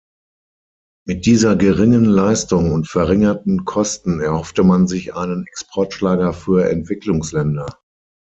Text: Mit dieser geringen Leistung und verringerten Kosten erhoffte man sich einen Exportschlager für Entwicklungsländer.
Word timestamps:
Mit 1.05 1.27
dieser 1.27 1.55
geringen 1.55 2.05
Leistung 2.05 2.71
und 2.71 2.87
verringerten 2.87 3.65
Kosten 3.65 4.19
erhoffte 4.19 4.63
man 4.63 4.87
sich 4.87 5.13
einen 5.15 5.45
Exportschlager 5.45 6.33
für 6.33 6.67
Entwicklungsländer. 6.71 7.67